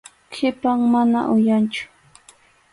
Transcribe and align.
Qhipan, 0.33 0.79
mana 0.93 1.19
uyanchu. 1.33 1.83